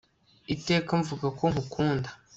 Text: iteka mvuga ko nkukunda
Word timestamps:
iteka 0.53 0.91
mvuga 1.01 1.27
ko 1.39 1.45
nkukunda 1.51 2.09